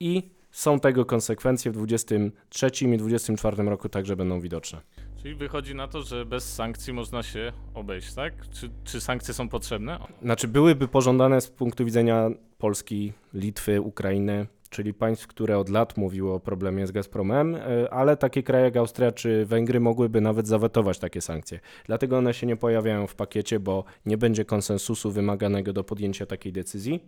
i 0.00 0.30
są 0.50 0.80
tego 0.80 1.04
konsekwencje 1.04 1.70
w 1.70 1.74
2023 1.74 2.66
i 2.66 2.98
2024 2.98 3.70
roku 3.70 3.88
także 3.88 4.16
będą 4.16 4.40
widoczne. 4.40 4.80
Czyli 5.22 5.34
wychodzi 5.34 5.74
na 5.74 5.88
to, 5.88 6.02
że 6.02 6.26
bez 6.26 6.54
sankcji 6.54 6.92
można 6.92 7.22
się 7.22 7.52
obejść, 7.74 8.14
tak? 8.14 8.48
Czy, 8.50 8.70
czy 8.84 9.00
sankcje 9.00 9.34
są 9.34 9.48
potrzebne? 9.48 9.98
Znaczy 10.22 10.48
byłyby 10.48 10.88
pożądane 10.88 11.40
z 11.40 11.48
punktu 11.48 11.84
widzenia 11.84 12.30
Polski, 12.62 13.12
Litwy, 13.34 13.80
Ukrainy, 13.80 14.46
czyli 14.70 14.94
państw, 14.94 15.26
które 15.26 15.58
od 15.58 15.68
lat 15.68 15.96
mówiły 15.96 16.32
o 16.32 16.40
problemie 16.40 16.86
z 16.86 16.92
Gazpromem, 16.92 17.54
e, 17.54 17.90
ale 17.90 18.16
takie 18.16 18.42
kraje 18.42 18.64
jak 18.64 18.76
Austria 18.76 19.12
czy 19.12 19.46
Węgry 19.46 19.80
mogłyby 19.80 20.20
nawet 20.20 20.46
zawetować 20.46 20.98
takie 20.98 21.20
sankcje. 21.20 21.60
Dlatego 21.86 22.18
one 22.18 22.34
się 22.34 22.46
nie 22.46 22.56
pojawiają 22.56 23.06
w 23.06 23.14
pakiecie, 23.14 23.60
bo 23.60 23.84
nie 24.06 24.18
będzie 24.18 24.44
konsensusu 24.44 25.10
wymaganego 25.10 25.72
do 25.72 25.84
podjęcia 25.84 26.26
takiej 26.26 26.52
decyzji. 26.52 27.00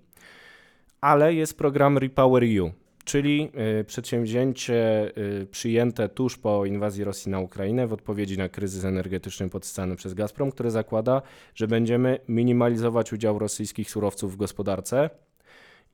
Ale 1.01 1.35
jest 1.35 1.59
program 1.59 1.99
Repower 1.99 2.45
EU, 2.45 2.71
czyli 3.05 3.51
y, 3.81 3.85
przedsięwzięcie 3.85 5.11
y, 5.43 5.47
przyjęte 5.51 6.09
tuż 6.09 6.39
po 6.39 6.67
inwazji 6.67 7.05
Rosji 7.05 7.31
na 7.31 7.41
Ukrainę 7.41 7.87
w 7.87 7.93
odpowiedzi 7.93 8.39
na 8.39 8.49
kryzys 8.49 8.85
energetyczny 8.85 9.49
podsycany 9.49 9.97
przez 9.97 10.15
Gazprom, 10.15 10.51
które 10.51 10.71
zakłada, 10.71 11.23
że 11.55 11.69
będziemy 11.69 12.19
minimalizować 12.29 13.13
udział 13.13 13.39
rosyjskich 13.39 13.91
surowców 13.91 14.33
w 14.33 14.37
gospodarce. 14.37 15.11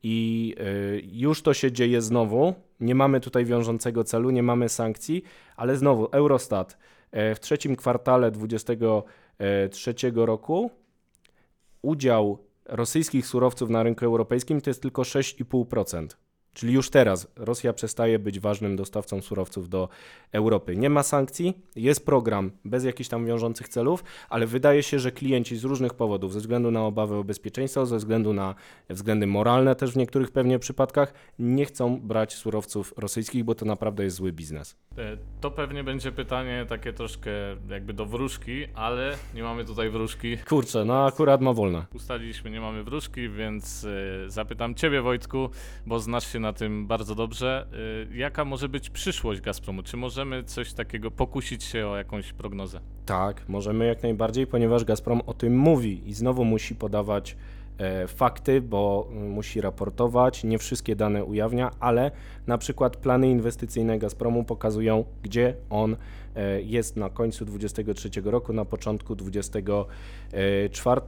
I 0.02 0.54
y, 0.60 1.02
już 1.12 1.42
to 1.42 1.54
się 1.54 1.72
dzieje 1.72 2.02
znowu. 2.02 2.54
Nie 2.80 2.94
mamy 2.94 3.20
tutaj 3.20 3.44
wiążącego 3.44 4.04
celu, 4.04 4.30
nie 4.30 4.42
mamy 4.42 4.68
sankcji, 4.68 5.22
ale 5.56 5.76
znowu 5.76 6.08
Eurostat 6.12 6.78
e, 7.10 7.34
w 7.34 7.40
trzecim 7.40 7.76
kwartale 7.76 8.30
2023 8.30 9.94
roku 10.14 10.70
udział 11.82 12.38
rosyjskich 12.64 13.26
surowców 13.26 13.70
na 13.70 13.82
rynku 13.82 14.04
europejskim 14.04 14.60
to 14.60 14.70
jest 14.70 14.82
tylko 14.82 15.02
6,5%. 15.02 16.06
Czyli 16.54 16.72
już 16.72 16.90
teraz 16.90 17.28
Rosja 17.36 17.72
przestaje 17.72 18.18
być 18.18 18.40
ważnym 18.40 18.76
dostawcą 18.76 19.22
surowców 19.22 19.68
do 19.68 19.88
Europy. 20.32 20.76
Nie 20.76 20.90
ma 20.90 21.02
sankcji, 21.02 21.54
jest 21.76 22.06
program 22.06 22.50
bez 22.64 22.84
jakichś 22.84 23.08
tam 23.08 23.26
wiążących 23.26 23.68
celów, 23.68 24.04
ale 24.28 24.46
wydaje 24.46 24.82
się, 24.82 24.98
że 24.98 25.12
klienci 25.12 25.56
z 25.56 25.64
różnych 25.64 25.94
powodów, 25.94 26.32
ze 26.32 26.40
względu 26.40 26.70
na 26.70 26.82
obawy 26.86 27.14
o 27.14 27.24
bezpieczeństwo, 27.24 27.86
ze 27.86 27.96
względu 27.96 28.32
na 28.32 28.54
względy 28.90 29.26
moralne 29.26 29.74
też 29.74 29.92
w 29.92 29.96
niektórych 29.96 30.30
pewnie 30.30 30.58
przypadkach, 30.58 31.14
nie 31.38 31.64
chcą 31.66 32.00
brać 32.00 32.34
surowców 32.34 32.94
rosyjskich, 32.96 33.44
bo 33.44 33.54
to 33.54 33.64
naprawdę 33.66 34.04
jest 34.04 34.16
zły 34.16 34.32
biznes. 34.32 34.76
E, 34.98 35.16
To 35.40 35.50
pewnie 35.50 35.84
będzie 35.84 36.12
pytanie 36.12 36.66
takie 36.68 36.92
troszkę 36.92 37.30
jakby 37.68 37.92
do 37.92 38.06
wróżki, 38.06 38.64
ale 38.74 39.16
nie 39.34 39.42
mamy 39.42 39.64
tutaj 39.64 39.90
wróżki. 39.90 40.38
Kurczę, 40.38 40.84
no 40.84 41.06
akurat 41.06 41.40
ma 41.40 41.52
wolne. 41.52 41.86
Ustaliliśmy, 41.94 42.50
nie 42.50 42.60
mamy 42.60 42.84
wróżki, 42.84 43.28
więc 43.28 43.84
e, 44.26 44.30
zapytam 44.30 44.74
Ciebie, 44.74 45.02
Wojtku, 45.02 45.50
bo 45.86 46.00
znasz 46.00 46.32
się 46.32 46.39
na 46.40 46.52
tym 46.52 46.86
bardzo 46.86 47.14
dobrze. 47.14 47.66
E, 48.12 48.16
jaka 48.16 48.44
może 48.44 48.68
być 48.68 48.90
przyszłość 48.90 49.40
Gazpromu? 49.40 49.82
Czy 49.82 49.96
możemy 49.96 50.44
coś 50.44 50.72
takiego 50.72 51.10
pokusić 51.10 51.64
się 51.64 51.86
o 51.86 51.96
jakąś 51.96 52.32
prognozę? 52.32 52.80
Tak, 53.06 53.48
możemy 53.48 53.86
jak 53.86 54.02
najbardziej, 54.02 54.46
ponieważ 54.46 54.84
Gazprom 54.84 55.20
o 55.26 55.34
tym 55.34 55.58
mówi 55.58 56.08
i 56.08 56.14
znowu 56.14 56.44
musi 56.44 56.74
podawać 56.74 57.36
e, 57.78 58.06
fakty, 58.06 58.60
bo 58.60 59.08
mm, 59.10 59.30
musi 59.30 59.60
raportować, 59.60 60.44
nie 60.44 60.58
wszystkie 60.58 60.96
dane 60.96 61.24
ujawnia, 61.24 61.70
ale 61.80 62.10
na 62.46 62.58
przykład 62.58 62.96
plany 62.96 63.30
inwestycyjne 63.30 63.98
Gazpromu 63.98 64.44
pokazują, 64.44 65.04
gdzie 65.22 65.54
on 65.70 65.96
e, 66.36 66.62
jest 66.62 66.96
na 66.96 67.10
końcu 67.10 67.44
2023 67.44 68.10
roku, 68.24 68.52
na 68.52 68.64
początku 68.64 69.16
2024 69.16 71.00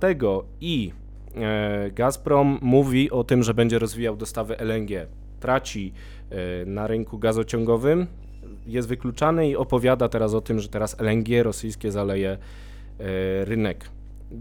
i 0.60 0.92
e, 1.34 1.90
Gazprom 1.90 2.58
mówi 2.62 3.10
o 3.10 3.24
tym, 3.24 3.42
że 3.42 3.54
będzie 3.54 3.78
rozwijał 3.78 4.16
dostawy 4.16 4.58
LNG. 4.58 5.21
Traci 5.42 5.92
e, 6.30 6.66
na 6.66 6.86
rynku 6.86 7.18
gazociągowym, 7.18 8.06
jest 8.66 8.88
wykluczany 8.88 9.48
i 9.48 9.56
opowiada 9.56 10.08
teraz 10.08 10.34
o 10.34 10.40
tym, 10.40 10.60
że 10.60 10.68
teraz 10.68 11.00
LNG 11.00 11.42
rosyjskie 11.42 11.92
zaleje 11.92 12.30
e, 12.30 12.38
rynek. 13.44 13.90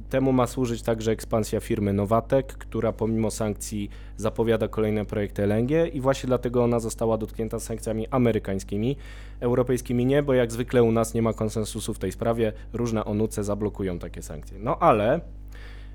Temu 0.09 0.31
ma 0.31 0.47
służyć 0.47 0.81
także 0.81 1.11
ekspansja 1.11 1.59
firmy 1.59 1.93
Nowatek, 1.93 2.53
która 2.53 2.91
pomimo 2.91 3.31
sankcji 3.31 3.89
zapowiada 4.17 4.67
kolejne 4.67 5.05
projekty 5.05 5.43
LNG 5.43 5.71
i 5.93 6.01
właśnie 6.01 6.27
dlatego 6.27 6.63
ona 6.63 6.79
została 6.79 7.17
dotknięta 7.17 7.59
sankcjami 7.59 8.07
amerykańskimi, 8.07 8.97
europejskimi 9.39 10.05
nie, 10.05 10.23
bo 10.23 10.33
jak 10.33 10.51
zwykle 10.51 10.83
u 10.83 10.91
nas 10.91 11.13
nie 11.13 11.21
ma 11.21 11.33
konsensusu 11.33 11.93
w 11.93 11.99
tej 11.99 12.11
sprawie, 12.11 12.53
różne 12.73 13.05
onuce 13.05 13.43
zablokują 13.43 13.99
takie 13.99 14.21
sankcje. 14.21 14.59
No 14.59 14.77
ale 14.79 15.21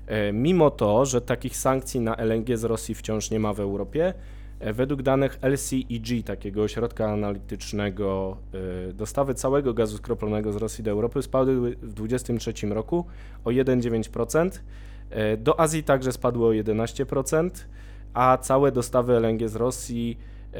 e, 0.07 0.33
mimo 0.33 0.71
to, 0.71 1.05
że 1.05 1.21
takich 1.21 1.57
sankcji 1.57 1.99
na 1.99 2.15
LNG 2.15 2.57
z 2.57 2.63
Rosji 2.63 2.95
wciąż 2.95 3.31
nie 3.31 3.39
ma 3.39 3.53
w 3.53 3.59
Europie, 3.59 4.13
Według 4.59 5.01
danych 5.01 5.39
LCEG, 5.41 6.23
takiego 6.25 6.63
ośrodka 6.63 7.09
analitycznego, 7.09 8.37
e, 8.89 8.93
dostawy 8.93 9.33
całego 9.33 9.73
gazu 9.73 9.97
skroplonego 9.97 10.53
z 10.53 10.55
Rosji 10.55 10.83
do 10.83 10.91
Europy 10.91 11.21
spadły 11.21 11.75
w 11.75 11.93
2023 11.93 12.67
roku 12.67 13.05
o 13.45 13.49
1,9%. 13.49 14.49
E, 15.09 15.37
Do 15.37 15.59
Azji 15.59 15.83
także 15.83 16.11
spadły 16.11 16.47
o 16.47 16.53
11%, 16.53 17.49
a 18.13 18.37
całe 18.37 18.71
dostawy 18.71 19.13
LNG 19.13 19.49
z 19.49 19.55
Rosji 19.55 20.17
e, 20.53 20.59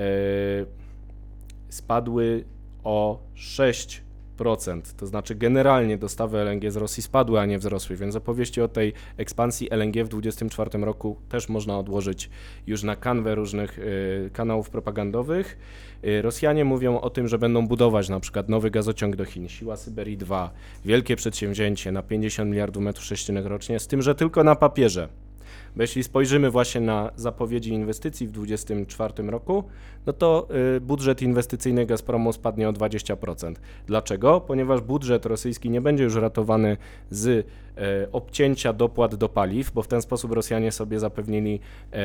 spadły 1.69 2.43
o 2.83 3.19
6%. 3.35 4.06
To 4.97 5.07
znaczy 5.07 5.35
generalnie 5.35 5.97
dostawy 5.97 6.37
LNG 6.37 6.71
z 6.71 6.75
Rosji 6.75 7.03
spadły, 7.03 7.39
a 7.39 7.45
nie 7.45 7.59
wzrosły, 7.59 7.95
więc 7.95 8.15
opowieści 8.15 8.61
o 8.61 8.67
tej 8.67 8.93
ekspansji 9.17 9.67
LNG 9.71 10.03
w 10.03 10.07
2024 10.07 10.85
roku 10.85 11.17
też 11.29 11.49
można 11.49 11.79
odłożyć 11.79 12.29
już 12.67 12.83
na 12.83 12.95
kanwę 12.95 13.35
różnych 13.35 13.79
y, 13.79 14.29
kanałów 14.33 14.69
propagandowych. 14.69 15.57
Y, 16.05 16.21
Rosjanie 16.21 16.65
mówią 16.65 16.99
o 16.99 17.09
tym, 17.09 17.27
że 17.27 17.37
będą 17.37 17.67
budować 17.67 18.09
na 18.09 18.19
przykład 18.19 18.49
nowy 18.49 18.71
gazociąg 18.71 19.15
do 19.15 19.25
Chin, 19.25 19.49
Siła 19.49 19.77
Syberii 19.77 20.17
2, 20.17 20.51
wielkie 20.85 21.15
przedsięwzięcie 21.15 21.91
na 21.91 22.03
50 22.03 22.49
miliardów 22.49 22.83
metrów 22.83 23.05
sześciennych 23.05 23.45
rocznie, 23.45 23.79
z 23.79 23.87
tym, 23.87 24.01
że 24.01 24.15
tylko 24.15 24.43
na 24.43 24.55
papierze. 24.55 25.26
Bo 25.75 25.81
jeśli 25.81 26.03
spojrzymy 26.03 26.51
właśnie 26.51 26.81
na 26.81 27.11
zapowiedzi 27.15 27.73
inwestycji 27.73 28.27
w 28.27 28.31
2024 28.31 29.31
roku, 29.31 29.63
no 30.05 30.13
to 30.13 30.47
y, 30.77 30.81
budżet 30.81 31.21
inwestycyjny 31.21 31.85
Gazpromu 31.85 32.33
spadnie 32.33 32.69
o 32.69 32.73
20%. 32.73 33.53
Dlaczego? 33.87 34.41
Ponieważ 34.41 34.81
budżet 34.81 35.25
rosyjski 35.25 35.69
nie 35.69 35.81
będzie 35.81 36.03
już 36.03 36.15
ratowany 36.15 36.77
z 37.09 37.47
obcięcia 38.11 38.73
dopłat 38.73 39.15
do 39.15 39.29
paliw, 39.29 39.71
bo 39.71 39.81
w 39.81 39.87
ten 39.87 40.01
sposób 40.01 40.31
Rosjanie 40.31 40.71
sobie 40.71 40.99
zapewnili 40.99 41.59
e, 41.91 41.99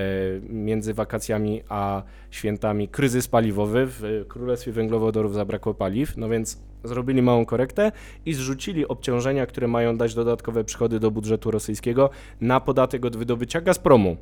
między 0.48 0.94
wakacjami 0.94 1.62
a 1.68 2.02
świętami 2.30 2.88
kryzys 2.88 3.28
paliwowy. 3.28 3.86
W 3.86 4.24
Królestwie 4.28 4.72
Węglowodorów 4.72 5.34
zabrakło 5.34 5.74
paliw, 5.74 6.16
no 6.16 6.28
więc 6.28 6.62
zrobili 6.84 7.22
małą 7.22 7.46
korektę 7.46 7.92
i 8.26 8.34
zrzucili 8.34 8.88
obciążenia, 8.88 9.46
które 9.46 9.68
mają 9.68 9.96
dać 9.96 10.14
dodatkowe 10.14 10.64
przychody 10.64 11.00
do 11.00 11.10
budżetu 11.10 11.50
rosyjskiego 11.50 12.10
na 12.40 12.60
podatek 12.60 13.04
od 13.04 13.16
wydobycia 13.16 13.60
Gazpromu. 13.60 14.16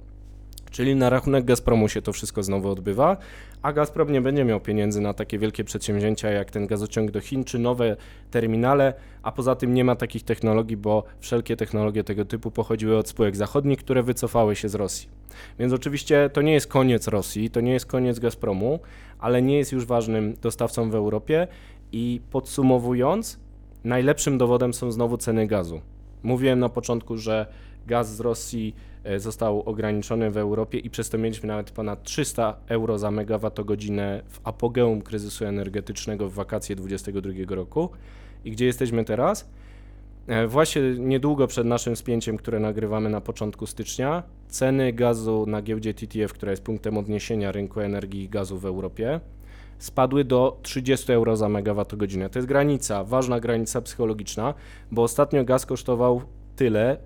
Czyli 0.70 0.96
na 0.96 1.10
rachunek 1.10 1.44
Gazpromu 1.44 1.88
się 1.88 2.02
to 2.02 2.12
wszystko 2.12 2.42
znowu 2.42 2.68
odbywa, 2.68 3.16
a 3.62 3.72
Gazprom 3.72 4.12
nie 4.12 4.20
będzie 4.20 4.44
miał 4.44 4.60
pieniędzy 4.60 5.00
na 5.00 5.14
takie 5.14 5.38
wielkie 5.38 5.64
przedsięwzięcia 5.64 6.30
jak 6.30 6.50
ten 6.50 6.66
gazociąg 6.66 7.10
do 7.10 7.20
Chin 7.20 7.44
czy 7.44 7.58
nowe 7.58 7.96
terminale, 8.30 8.94
a 9.22 9.32
poza 9.32 9.54
tym 9.54 9.74
nie 9.74 9.84
ma 9.84 9.96
takich 9.96 10.22
technologii, 10.22 10.76
bo 10.76 11.04
wszelkie 11.20 11.56
technologie 11.56 12.04
tego 12.04 12.24
typu 12.24 12.50
pochodziły 12.50 12.96
od 12.98 13.08
spółek 13.08 13.36
zachodnich, 13.36 13.78
które 13.78 14.02
wycofały 14.02 14.56
się 14.56 14.68
z 14.68 14.74
Rosji. 14.74 15.08
Więc 15.58 15.72
oczywiście 15.72 16.30
to 16.32 16.42
nie 16.42 16.52
jest 16.52 16.66
koniec 16.66 17.08
Rosji, 17.08 17.50
to 17.50 17.60
nie 17.60 17.72
jest 17.72 17.86
koniec 17.86 18.18
Gazpromu, 18.18 18.80
ale 19.18 19.42
nie 19.42 19.58
jest 19.58 19.72
już 19.72 19.86
ważnym 19.86 20.34
dostawcą 20.42 20.90
w 20.90 20.94
Europie 20.94 21.46
i 21.92 22.20
podsumowując, 22.30 23.38
najlepszym 23.84 24.38
dowodem 24.38 24.74
są 24.74 24.92
znowu 24.92 25.16
ceny 25.16 25.46
gazu. 25.46 25.80
Mówiłem 26.22 26.58
na 26.58 26.68
początku, 26.68 27.16
że 27.16 27.46
gaz 27.86 28.16
z 28.16 28.20
Rosji 28.20 28.74
został 29.16 29.62
ograniczony 29.62 30.30
w 30.30 30.36
Europie 30.36 30.78
i 30.78 30.90
przez 30.90 31.10
to 31.10 31.18
mieliśmy 31.18 31.46
nawet 31.48 31.70
ponad 31.70 32.02
300 32.02 32.56
euro 32.68 32.98
za 32.98 33.10
megawattogodzinę 33.10 34.22
w 34.28 34.40
apogeum 34.44 35.02
kryzysu 35.02 35.44
energetycznego 35.44 36.28
w 36.28 36.34
wakacje 36.34 36.76
2022 36.76 37.54
roku. 37.54 37.90
I 38.44 38.50
gdzie 38.50 38.66
jesteśmy 38.66 39.04
teraz? 39.04 39.50
E, 40.26 40.46
Właśnie 40.46 40.82
niedługo 40.98 41.46
przed 41.46 41.66
naszym 41.66 41.96
spięciem, 41.96 42.36
które 42.36 42.60
nagrywamy 42.60 43.10
na 43.10 43.20
początku 43.20 43.66
stycznia, 43.66 44.22
ceny 44.48 44.92
gazu 44.92 45.44
na 45.46 45.62
giełdzie 45.62 45.94
TTF, 45.94 46.32
która 46.32 46.50
jest 46.50 46.62
punktem 46.62 46.98
odniesienia 46.98 47.52
rynku 47.52 47.80
energii 47.80 48.22
i 48.22 48.28
gazu 48.28 48.58
w 48.58 48.66
Europie, 48.66 49.20
spadły 49.78 50.24
do 50.24 50.58
30 50.62 51.12
euro 51.12 51.36
za 51.36 51.48
megawattogodzinę. 51.48 52.30
To 52.30 52.38
jest 52.38 52.48
granica, 52.48 53.04
ważna 53.04 53.40
granica 53.40 53.80
psychologiczna, 53.80 54.54
bo 54.90 55.02
ostatnio 55.02 55.44
gaz 55.44 55.66
kosztował 55.66 56.22
tyle, 56.56 56.96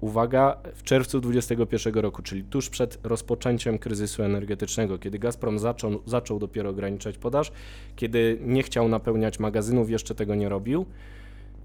uwaga, 0.00 0.56
w 0.74 0.82
czerwcu 0.82 1.20
2021 1.20 2.02
roku, 2.02 2.22
czyli 2.22 2.44
tuż 2.44 2.68
przed 2.70 2.98
rozpoczęciem 3.02 3.78
kryzysu 3.78 4.22
energetycznego, 4.22 4.98
kiedy 4.98 5.18
Gazprom 5.18 5.58
zaczął, 5.58 6.02
zaczął 6.06 6.38
dopiero 6.38 6.70
ograniczać 6.70 7.18
podaż, 7.18 7.52
kiedy 7.96 8.38
nie 8.40 8.62
chciał 8.62 8.88
napełniać 8.88 9.38
magazynów, 9.38 9.90
jeszcze 9.90 10.14
tego 10.14 10.34
nie 10.34 10.48
robił. 10.48 10.86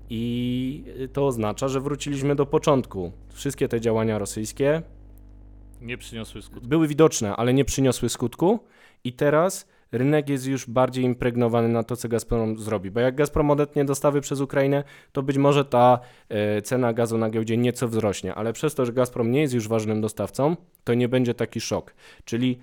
I 0.10 0.84
to 1.14 1.28
oznacza, 1.28 1.68
że 1.68 1.82
wróciliśmy 1.82 2.36
do 2.36 2.46
początku. 2.46 3.12
Wszystkie 3.34 3.68
te 3.68 3.82
działania 3.82 4.20
rosyjskie 4.20 4.82
Nie 5.82 5.98
przyniosły 5.98 6.42
skutku. 6.42 6.68
były 6.68 6.88
widoczne, 6.88 7.36
ale 7.36 7.54
nie 7.54 7.66
przyniosły 7.66 8.10
skutku. 8.10 8.60
I 9.04 9.14
teraz 9.14 9.68
rynek 9.92 10.30
jest 10.30 10.46
już 10.46 10.66
bardziej 10.66 11.04
impregnowany 11.04 11.68
na 11.68 11.84
to, 11.84 11.96
co 11.96 12.10
Gazprom 12.10 12.58
zrobi. 12.58 12.92
Bo 12.92 13.00
jak 13.00 13.16
Gazprom 13.16 13.52
odetnie 13.52 13.86
dostawy 13.86 14.22
przez 14.22 14.42
Ukrainę, 14.42 14.84
to 15.12 15.24
być 15.24 15.38
może 15.38 15.66
ta 15.66 16.00
e, 16.30 16.62
cena 16.62 16.94
gazu 16.94 17.18
na 17.18 17.30
giełdzie 17.30 17.58
nieco 17.58 17.88
wzrośnie, 17.88 18.36
ale 18.36 18.54
przez 18.54 18.76
to, 18.76 18.86
że 18.86 18.94
Gazprom 18.94 19.32
nie 19.32 19.42
jest 19.42 19.54
już 19.54 19.68
ważnym 19.68 20.02
dostawcą, 20.02 20.56
to 20.84 20.94
nie 20.94 21.10
będzie 21.10 21.34
taki 21.34 21.62
szok. 21.62 21.94
Czyli 22.26 22.60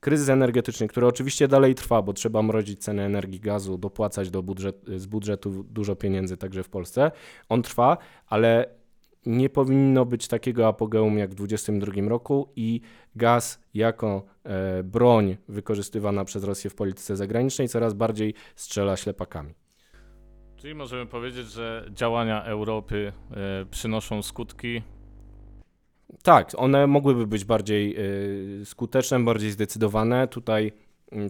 kryzys 0.00 0.28
energetyczny, 0.28 0.88
który 0.88 1.06
oczywiście 1.06 1.48
dalej 1.48 1.74
trwa, 1.74 2.02
bo 2.02 2.12
trzeba 2.12 2.42
mrozić 2.42 2.82
cenę 2.82 3.06
energii, 3.06 3.40
gazu, 3.40 3.78
dopłacać 3.78 4.30
do 4.30 4.42
budżet, 4.42 4.84
z 4.96 5.06
budżetu 5.06 5.64
dużo 5.64 5.96
pieniędzy 5.96 6.36
także 6.36 6.62
w 6.62 6.68
Polsce. 6.68 7.10
On 7.48 7.62
trwa, 7.62 7.96
ale 8.26 8.78
nie 9.26 9.50
powinno 9.50 10.04
być 10.04 10.28
takiego 10.28 10.68
apogeum 10.68 11.18
jak 11.18 11.30
w 11.30 11.34
2022 11.34 12.08
roku 12.08 12.52
i 12.56 12.80
gaz 13.16 13.60
jako 13.74 14.24
e, 14.44 14.82
broń 14.82 15.36
wykorzystywana 15.48 16.24
przez 16.24 16.44
Rosję 16.44 16.70
w 16.70 16.74
polityce 16.74 17.16
zagranicznej 17.16 17.68
coraz 17.68 17.94
bardziej 17.94 18.34
strzela 18.56 18.96
ślepakami. 18.96 19.54
Czyli 20.56 20.74
możemy 20.74 21.06
powiedzieć, 21.06 21.46
że 21.46 21.90
działania 21.90 22.44
Europy 22.44 23.12
e, 23.30 23.66
przynoszą 23.70 24.22
skutki. 24.22 24.82
Tak, 26.22 26.50
one 26.56 26.86
mogłyby 26.86 27.26
być 27.26 27.44
bardziej 27.44 27.96
y, 28.60 28.64
skuteczne, 28.64 29.24
bardziej 29.24 29.50
zdecydowane. 29.50 30.28
Tutaj 30.28 30.72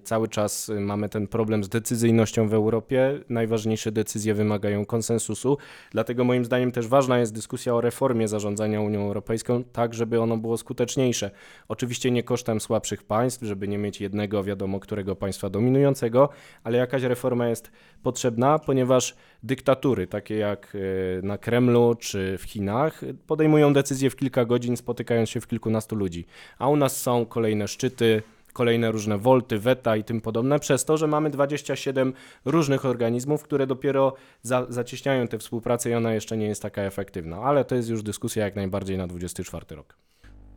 Cały 0.05 0.29
czas 0.29 0.69
y, 0.69 0.81
mamy 0.81 1.09
ten 1.09 1.27
problem 1.27 1.65
z 1.65 1.69
decyzyjnością 1.69 2.49
w 2.49 2.55
Europie. 2.55 3.21
Najważniejsze 3.29 3.93
decyzje 3.93 4.35
wymagają 4.35 4.87
konsensusu, 4.87 5.59
dlatego 5.91 6.25
moim 6.25 6.45
zdaniem 6.45 6.73
też 6.73 6.87
ważna 6.87 7.19
jest 7.19 7.35
dyskusja 7.35 7.75
o 7.75 7.81
reformie 7.81 8.29
zarządzania 8.29 8.81
Unią 8.81 9.07
Europejską, 9.07 9.65
tak 9.65 9.95
żeby 9.95 10.21
ono 10.21 10.37
było 10.37 10.57
skuteczniejsze. 10.57 11.31
Oczywiście 11.69 12.11
nie 12.11 12.23
kosztem 12.23 12.61
słabszych 12.61 13.03
państw, 13.03 13.43
żeby 13.43 13.69
nie 13.69 13.79
mieć 13.79 14.01
jednego, 14.01 14.45
wiadomo, 14.45 14.81
którego 14.81 15.17
państwa 15.17 15.51
dominującego, 15.51 16.29
ale 16.65 16.79
jakaś 16.79 17.03
reforma 17.03 17.49
jest 17.49 17.71
potrzebna, 18.03 18.59
ponieważ 18.59 19.17
dyktatury, 19.43 20.07
takie 20.07 20.37
jak 20.37 20.75
y, 20.75 21.21
na 21.23 21.39
Kremlu 21.39 21.95
czy 21.95 22.39
w 22.39 22.43
Chinach, 22.43 23.01
podejmują 23.27 23.73
decyzje 23.73 24.11
w 24.11 24.17
kilka 24.17 24.45
godzin, 24.45 24.77
spotykając 24.77 25.31
się 25.31 25.41
w 25.41 25.47
kilkunastu 25.47 25.97
ludzi. 25.97 26.27
A 26.59 26.69
u 26.69 26.77
nas 26.77 27.01
są 27.01 27.27
kolejne 27.27 27.69
szczyty, 27.69 28.23
kolejne 28.59 28.91
różne 28.93 29.19
wolty, 29.19 29.59
weta 29.59 29.97
i 29.97 30.05
tym 30.05 30.21
podobne, 30.21 30.59
przez 30.59 30.85
to, 30.85 30.97
że 30.97 31.07
mamy 31.07 31.31
27 31.31 32.13
różnych 32.45 32.85
organizmów, 32.85 33.43
które 33.43 33.67
dopiero 33.67 34.15
za, 34.43 34.67
zacieśniają 34.69 35.29
tę 35.29 35.39
współpracę 35.39 35.91
i 35.91 35.95
ona 35.95 36.13
jeszcze 36.13 36.37
nie 36.37 36.47
jest 36.47 36.63
taka 36.63 36.83
efektywna. 36.83 37.37
Ale 37.37 37.65
to 37.65 37.75
jest 37.75 37.89
już 37.89 38.03
dyskusja 38.03 38.45
jak 38.45 38.57
najbardziej 38.57 38.99
na 38.99 39.07
24 39.07 39.77
rok. 39.77 39.97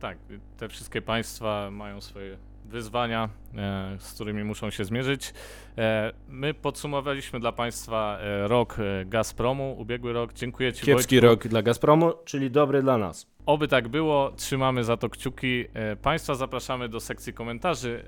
Tak, 0.00 0.18
te 0.56 0.68
wszystkie 0.68 1.02
państwa 1.02 1.70
mają 1.70 2.00
swoje 2.00 2.38
wyzwania, 2.72 3.28
e, 3.56 3.96
z 3.98 4.12
którymi 4.12 4.44
muszą 4.44 4.70
się 4.70 4.84
zmierzyć. 4.84 5.34
E, 5.78 6.12
my 6.28 6.54
podsumowaliśmy 6.54 7.40
dla 7.40 7.52
Państwa 7.52 8.18
e, 8.20 8.48
rok 8.48 8.76
Gazpromu, 9.06 9.76
ubiegły 9.78 10.12
rok. 10.12 10.32
Dziękuję 10.32 10.72
Ci 10.72 10.86
Kiepski 10.86 11.20
Wojtku. 11.20 11.28
rok 11.28 11.48
dla 11.48 11.62
Gazpromu, 11.62 12.12
czyli 12.24 12.50
dobry 12.50 12.82
dla 12.82 12.98
nas. 12.98 13.32
Oby 13.46 13.68
tak 13.68 13.88
było, 13.88 14.32
trzymamy 14.36 14.84
za 14.84 14.96
to 14.96 15.08
kciuki. 15.08 15.64
Państwa 16.02 16.34
zapraszamy 16.34 16.88
do 16.88 17.00
sekcji 17.00 17.32
komentarzy, 17.32 18.04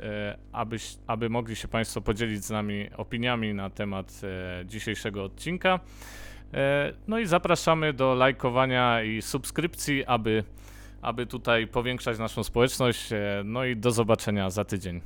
abyś, 0.52 0.96
aby 1.06 1.30
mogli 1.30 1.56
się 1.56 1.68
Państwo 1.68 2.00
podzielić 2.00 2.44
z 2.44 2.50
nami 2.50 2.88
opiniami 2.96 3.54
na 3.54 3.70
temat 3.70 4.20
dzisiejszego 4.64 5.24
odcinka. 5.24 5.80
No 7.08 7.18
i 7.18 7.26
zapraszamy 7.26 7.92
do 7.92 8.14
lajkowania 8.14 9.02
i 9.02 9.22
subskrypcji, 9.22 10.04
aby, 10.04 10.44
aby 11.04 11.26
tutaj 11.26 11.66
powiększać 11.66 12.18
naszą 12.18 12.44
społeczność. 12.44 13.12
E, 13.12 13.42
No 13.44 13.64
i 13.64 13.76
do 13.76 13.90
zobaczenia 13.92 14.50
za 14.50 14.64
tydzień. 14.64 15.00